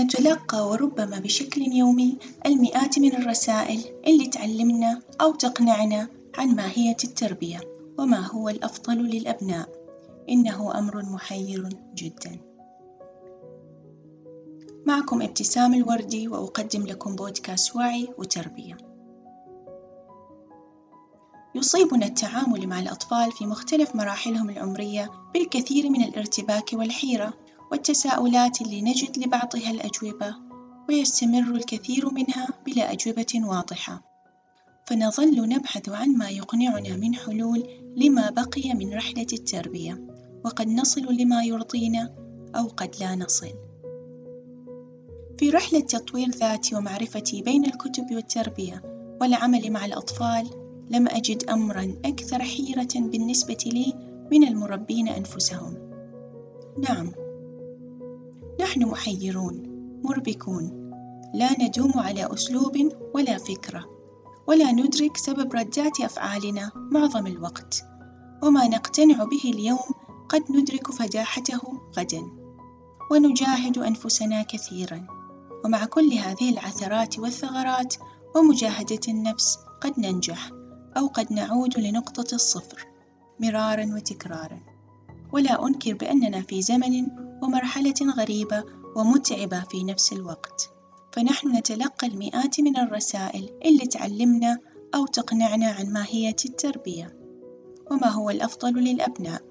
نتلقى 0.00 0.68
وربما 0.68 1.18
بشكل 1.18 1.62
يومي 1.62 2.18
المئات 2.46 2.98
من 2.98 3.14
الرسائل 3.14 3.84
اللي 4.06 4.26
تعلمنا 4.26 5.02
أو 5.20 5.34
تقنعنا 5.34 6.08
عن 6.38 6.48
ماهية 6.56 6.96
التربية 7.04 7.60
وما 7.98 8.26
هو 8.26 8.48
الأفضل 8.48 8.96
للأبناء. 8.96 9.68
إنه 10.28 10.78
أمر 10.78 11.02
محير 11.02 11.68
جدا. 11.94 12.38
معكم 14.86 15.22
ابتسام 15.22 15.74
الوردي 15.74 16.28
وأقدم 16.28 16.86
لكم 16.86 17.16
بودكاست 17.16 17.76
وعي 17.76 18.08
وتربية. 18.18 18.76
يصيبنا 21.54 22.06
التعامل 22.06 22.66
مع 22.66 22.78
الأطفال 22.80 23.32
في 23.32 23.46
مختلف 23.46 23.96
مراحلهم 23.96 24.50
العمرية 24.50 25.10
بالكثير 25.34 25.90
من 25.90 26.04
الارتباك 26.04 26.70
والحيرة. 26.72 27.34
والتساؤلات 27.70 28.62
اللي 28.62 28.82
نجد 28.82 29.18
لبعضها 29.18 29.70
الأجوبة 29.70 30.34
ويستمر 30.88 31.54
الكثير 31.56 32.14
منها 32.14 32.48
بلا 32.66 32.92
أجوبة 32.92 33.26
واضحة. 33.34 34.02
فنظل 34.86 35.48
نبحث 35.48 35.88
عن 35.88 36.16
ما 36.16 36.30
يقنعنا 36.30 36.96
من 36.96 37.14
حلول 37.14 37.68
لما 37.96 38.30
بقي 38.30 38.74
من 38.74 38.94
رحلة 38.94 39.26
التربية 39.32 40.00
وقد 40.44 40.68
نصل 40.68 41.14
لما 41.14 41.44
يرضينا 41.44 42.14
أو 42.56 42.66
قد 42.66 42.96
لا 43.00 43.14
نصل. 43.14 43.52
في 45.38 45.50
رحلة 45.50 45.80
تطوير 45.80 46.28
ذاتي 46.28 46.76
ومعرفتي 46.76 47.42
بين 47.42 47.64
الكتب 47.64 48.14
والتربية 48.14 48.82
والعمل 49.20 49.70
مع 49.70 49.84
الأطفال 49.84 50.50
لم 50.90 51.08
أجد 51.08 51.44
أمرًا 51.50 51.94
أكثر 52.04 52.42
حيرة 52.42 52.88
بالنسبة 52.94 53.58
لي 53.66 53.94
من 54.32 54.48
المربين 54.48 55.08
أنفسهم. 55.08 55.90
نعم، 56.78 57.12
نحن 58.70 58.84
محيرون، 58.84 59.62
مربكون، 60.04 60.90
لا 61.34 61.62
ندوم 61.62 61.92
على 61.96 62.34
أسلوب 62.34 62.76
ولا 63.14 63.38
فكرة، 63.38 63.84
ولا 64.46 64.72
ندرك 64.72 65.16
سبب 65.16 65.54
ردات 65.54 66.00
أفعالنا 66.00 66.70
معظم 66.74 67.26
الوقت، 67.26 67.84
وما 68.42 68.68
نقتنع 68.68 69.24
به 69.24 69.40
اليوم 69.44 69.88
قد 70.28 70.42
ندرك 70.50 70.90
فجاحته 70.90 71.60
غدًا، 71.98 72.22
ونجاهد 73.10 73.78
أنفسنا 73.78 74.42
كثيرًا، 74.42 75.06
ومع 75.64 75.84
كل 75.84 76.12
هذه 76.12 76.50
العثرات 76.50 77.18
والثغرات 77.18 77.94
ومجاهدة 78.36 79.00
النفس 79.08 79.58
قد 79.80 80.00
ننجح. 80.00 80.50
أو 80.96 81.06
قد 81.06 81.32
نعود 81.32 81.78
لنقطة 81.78 82.34
الصفر 82.34 82.86
مرارًا 83.40 83.94
وتكرارًا، 83.94 84.60
ولا 85.32 85.66
أنكر 85.66 85.94
بأننا 85.94 86.40
في 86.40 86.62
زمن 86.62 87.29
ومرحلة 87.42 87.94
غريبة 88.16 88.64
ومتعبة 88.96 89.60
في 89.60 89.84
نفس 89.84 90.12
الوقت، 90.12 90.70
فنحن 91.12 91.56
نتلقى 91.56 92.06
المئات 92.06 92.60
من 92.60 92.76
الرسائل 92.76 93.50
اللي 93.64 93.86
تعلمنا 93.86 94.58
أو 94.94 95.06
تقنعنا 95.06 95.66
عن 95.66 95.92
ماهية 95.92 96.36
التربية، 96.44 97.16
وما 97.90 98.08
هو 98.08 98.30
الأفضل 98.30 98.74
للأبناء، 98.74 99.42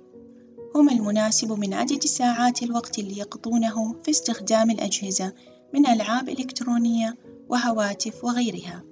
وما 0.76 0.92
المناسب 0.92 1.52
من 1.52 1.73
عدد 1.73 2.04
ساعات 2.04 2.64
الوقت 2.64 3.00
اللي 3.00 3.17
يقضونه 3.17 3.95
في 4.04 4.12
استخدام 4.12 4.72
الأجهزة 4.72 5.34
من 5.73 5.88
ألعاب 5.88 6.30
إلكترونية 6.30 7.17
وهواتف 7.50 8.23
وغيرها، 8.23 8.84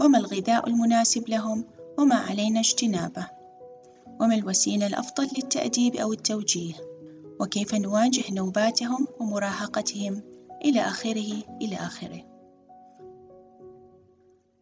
وما 0.00 0.18
الغذاء 0.18 0.68
المناسب 0.68 1.28
لهم؟ 1.28 1.64
وما 1.98 2.14
علينا 2.14 2.60
اجتنابه. 2.60 3.26
وما 4.20 4.34
الوسيلة 4.34 4.86
الأفضل 4.86 5.28
للتأديب 5.36 5.96
أو 5.96 6.12
التوجيه؟ 6.12 6.74
وكيف 7.40 7.74
نواجه 7.74 8.24
نوباتهم 8.32 9.06
ومراهقتهم 9.20 10.22
إلى 10.64 10.80
آخره 10.80 11.32
إلى 11.62 11.76
آخره. 11.76 12.24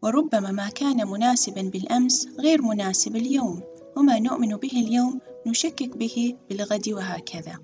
وربما 0.03 0.51
ما 0.51 0.69
كان 0.69 1.09
مناسبًا 1.09 1.63
بالأمس 1.63 2.29
غير 2.39 2.63
مناسب 2.63 3.17
اليوم 3.17 3.61
وما 3.97 4.19
نؤمن 4.19 4.57
به 4.57 4.73
اليوم 4.73 5.21
نشكك 5.47 5.97
به 5.97 6.37
بالغد 6.49 6.89
وهكذا. 6.89 7.59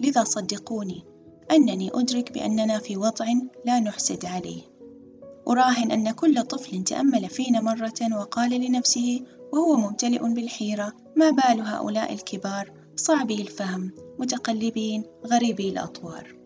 لذا 0.00 0.24
صدقوني 0.24 1.04
أنني 1.50 1.90
أدرك 1.94 2.32
بأننا 2.32 2.78
في 2.78 2.96
وضع 2.96 3.26
لا 3.64 3.80
نحسد 3.80 4.24
عليه. 4.24 4.62
أراهن 5.48 5.90
أن 5.90 6.10
كل 6.10 6.42
طفل 6.42 6.84
تأمل 6.84 7.28
فينا 7.28 7.60
مرة 7.60 8.18
وقال 8.20 8.50
لنفسه 8.50 9.20
وهو 9.52 9.76
ممتلئ 9.76 10.28
بالحيرة. 10.28 10.92
ما 11.16 11.30
بال 11.30 11.60
هؤلاء 11.60 12.12
الكبار؟ 12.12 12.72
صعبي 12.96 13.42
الفهم. 13.42 13.90
متقلبين 14.18 15.04
غريبي 15.26 15.68
الأطوار. 15.68 16.36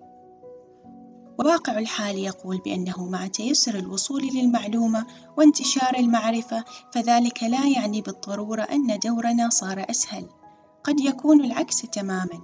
وواقع 1.39 1.79
الحال 1.79 2.19
يقول 2.19 2.59
بأنه 2.59 3.09
مع 3.09 3.27
تيسر 3.27 3.75
الوصول 3.75 4.23
للمعلومة 4.35 5.07
وانتشار 5.37 5.99
المعرفة 5.99 6.65
فذلك 6.93 7.43
لا 7.43 7.67
يعني 7.67 8.01
بالضرورة 8.01 8.63
أن 8.63 8.99
دورنا 9.05 9.49
صار 9.49 9.87
أسهل. 9.91 10.27
قد 10.85 11.01
يكون 11.01 11.45
العكس 11.45 11.83
تمامًا. 11.83 12.41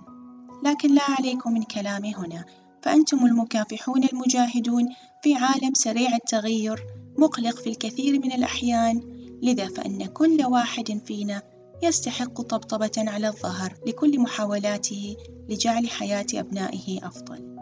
لكن 0.64 0.94
لا 0.94 1.02
عليكم 1.18 1.52
من 1.52 1.62
كلامي 1.62 2.14
هنا. 2.14 2.44
فأنتم 2.82 3.26
المكافحون 3.26 4.04
المجاهدون 4.04 4.88
في 5.22 5.34
عالم 5.34 5.74
سريع 5.74 6.16
التغير 6.16 6.86
مقلق 7.18 7.56
في 7.56 7.70
الكثير 7.70 8.18
من 8.18 8.32
الأحيان 8.32 9.15
لذا 9.42 9.68
فإن 9.68 10.06
كل 10.06 10.44
واحد 10.44 11.00
فينا 11.06 11.42
يستحق 11.82 12.40
طبطبة 12.40 12.92
على 12.96 13.28
الظهر 13.28 13.74
لكل 13.86 14.20
محاولاته 14.20 15.16
لجعل 15.48 15.88
حياة 15.88 16.26
أبنائه 16.34 17.06
أفضل. 17.06 17.56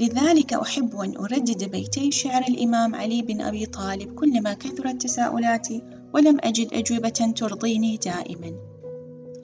لذلك 0.00 0.52
أحب 0.52 0.96
أن 0.96 1.16
أردد 1.16 1.64
بيتي 1.70 2.10
شعر 2.10 2.42
الإمام 2.48 2.94
علي 2.94 3.22
بن 3.22 3.40
أبي 3.40 3.66
طالب 3.66 4.14
كلما 4.14 4.52
كثرت 4.54 5.02
تساؤلاتي 5.02 5.82
ولم 6.14 6.38
أجد 6.40 6.74
أجوبة 6.74 7.08
ترضيني 7.36 7.96
دائما. 7.96 8.52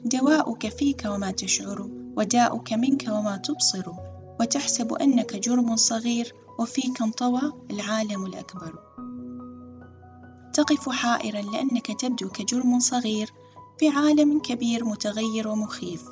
دواؤك 0.04 0.68
فيك 0.68 1.02
وما 1.06 1.30
تشعر 1.30 1.90
وداؤك 2.16 2.72
منك 2.72 3.08
وما 3.08 3.36
تبصر 3.36 3.92
وتحسب 4.40 4.92
أنك 4.92 5.36
جرم 5.36 5.76
صغير 5.76 6.34
وفيك 6.58 7.02
انطوى 7.02 7.52
العالم 7.70 8.26
الأكبر. 8.26 8.78
تقف 10.52 10.88
حائرا 10.88 11.40
لأنك 11.40 12.00
تبدو 12.00 12.28
كجرم 12.28 12.80
صغير 12.80 13.32
في 13.78 13.88
عالم 13.88 14.38
كبير 14.38 14.84
متغير 14.84 15.48
ومخيف. 15.48 16.04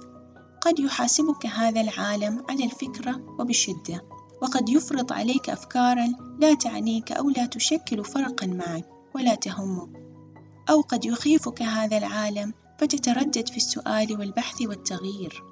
قد 0.61 0.79
يحاسبك 0.79 1.47
هذا 1.47 1.81
العالم 1.81 2.45
على 2.49 2.65
الفكرة 2.65 3.37
وبشدة 3.39 4.05
وقد 4.43 4.69
يفرض 4.69 5.13
عليك 5.13 5.51
أفكارا 5.51 6.13
لا 6.39 6.55
تعنيك 6.55 7.13
أو 7.13 7.31
لا 7.31 7.47
تشكل 7.47 8.05
فرقا 8.05 8.47
معك 8.47 8.85
ولا 9.15 9.35
تهمك. 9.35 9.89
أو 10.71 10.81
قد 10.81 11.05
يخيفك 11.05 11.63
هذا 11.63 11.99
العالم 11.99 12.55
فتتردد 12.79 13.49
في 13.49 13.57
السؤال 13.57 14.21
والبحث 14.21 14.63
والتغيير. 14.63 15.45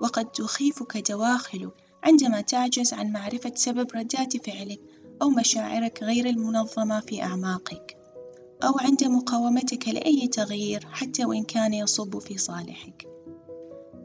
وقد 0.00 0.24
تخيفك 0.24 1.10
دواخلك 1.10 1.72
عندما 2.04 2.40
تعجز 2.40 2.92
عن 2.92 3.12
معرفة 3.12 3.52
سبب 3.54 3.90
ردات 3.94 4.46
فعلك 4.46 4.80
أو 5.22 5.30
مشاعرك 5.30 6.02
غير 6.02 6.26
المنظمة 6.26 7.00
في 7.00 7.22
أعماقك. 7.22 8.01
أو 8.62 8.78
عند 8.78 9.04
مقاومتك 9.04 9.88
لأي 9.88 10.28
تغيير 10.28 10.86
حتى 10.90 11.24
وإن 11.24 11.44
كان 11.44 11.74
يصب 11.74 12.18
في 12.18 12.38
صالحك. 12.38 13.08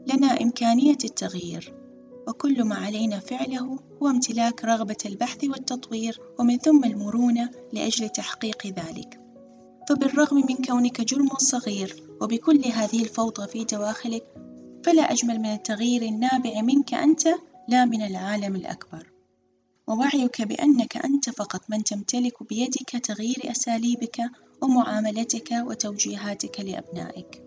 لنا 0.06 0.42
إمكانية 0.42 0.98
التغيير 1.04 1.74
وكل 2.28 2.64
ما 2.64 2.74
علينا 2.74 3.18
فعله 3.18 3.78
هو 4.02 4.08
امتلاك 4.08 4.64
رغبة 4.64 4.96
البحث 5.06 5.44
والتطوير 5.44 6.20
ومن 6.38 6.58
ثم 6.58 6.84
المرونة 6.84 7.50
لأجل 7.72 8.08
تحقيق 8.08 8.66
ذلك. 8.66 9.20
فبالرغم 9.88 10.36
من 10.36 10.64
كونك 10.66 11.00
جرم 11.00 11.28
صغير 11.38 12.02
وبكل 12.20 12.64
هذه 12.64 13.02
الفوضى 13.02 13.48
في 13.48 13.64
دواخلك 13.64 14.24
فلا 14.84 15.12
أجمل 15.12 15.38
من 15.38 15.52
التغيير 15.52 16.02
النابع 16.02 16.60
منك 16.60 16.94
أنت 16.94 17.28
لا 17.68 17.84
من 17.84 18.02
العالم 18.02 18.56
الأكبر. 18.56 19.17
ووعيك 19.88 20.42
بأنك 20.42 20.96
أنت 20.96 21.30
فقط 21.30 21.60
من 21.68 21.84
تمتلك 21.84 22.42
بيدك 22.42 22.90
تغيير 22.90 23.50
أساليبك 23.50 24.20
ومعاملتك 24.62 25.48
وتوجيهاتك 25.52 26.60
لأبنائك. 26.60 27.42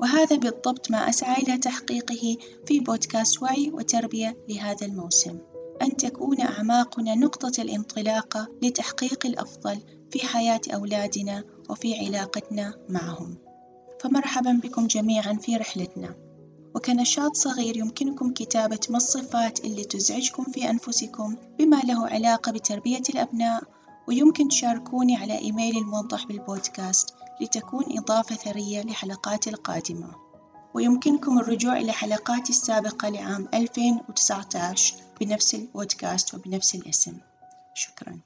وهذا 0.00 0.36
بالضبط 0.36 0.90
ما 0.90 1.08
أسعى 1.08 1.42
إلى 1.42 1.58
تحقيقه 1.58 2.36
في 2.66 2.80
بودكاست 2.80 3.42
وعي 3.42 3.70
وتربية 3.70 4.36
لهذا 4.48 4.86
الموسم. 4.86 5.38
أن 5.82 5.96
تكون 5.96 6.40
أعماقنا 6.40 7.14
نقطة 7.14 7.62
الانطلاقة 7.62 8.48
لتحقيق 8.62 9.26
الأفضل 9.26 9.80
في 10.10 10.26
حياة 10.26 10.60
أولادنا 10.74 11.44
وفي 11.70 11.98
علاقتنا 11.98 12.74
معهم. 12.88 13.36
فمرحبا 14.00 14.60
بكم 14.62 14.86
جميعا 14.86 15.34
في 15.34 15.56
رحلتنا. 15.56 16.27
وكنشاط 16.74 17.36
صغير 17.36 17.76
يمكنكم 17.76 18.32
كتابة 18.32 18.80
ما 18.90 18.96
الصفات 18.96 19.64
اللي 19.64 19.84
تزعجكم 19.84 20.44
في 20.44 20.70
أنفسكم 20.70 21.36
بما 21.58 21.76
له 21.76 22.08
علاقة 22.08 22.52
بتربية 22.52 23.02
الأبناء. 23.10 23.62
ويمكن 24.08 24.48
تشاركوني 24.48 25.16
على 25.16 25.38
إيميل 25.38 25.78
الموضح 25.78 26.26
بالبودكاست 26.26 27.14
لتكون 27.40 27.84
إضافة 27.98 28.34
ثرية 28.34 28.82
لحلقات 28.82 29.48
القادمة. 29.48 30.10
ويمكنكم 30.74 31.38
الرجوع 31.38 31.76
إلى 31.76 31.92
حلقاتي 31.92 32.50
السابقة 32.50 33.08
لعام 33.08 33.48
2019 33.54 34.94
بنفس 35.20 35.54
البودكاست 35.54 36.34
وبنفس 36.34 36.74
الاسم. 36.74 37.18
شكراً. 37.74 38.20